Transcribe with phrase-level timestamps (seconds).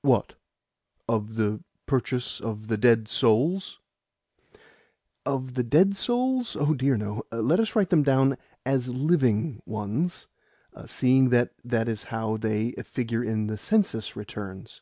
[0.00, 0.36] "What?
[1.06, 3.80] Of the purchase of the dead souls?"
[5.26, 6.56] "Of the 'dead' souls?
[6.58, 7.22] Oh dear no!
[7.30, 10.26] Let us write them down as LIVING ones,
[10.86, 14.80] seeing that that is how they figure in the census returns.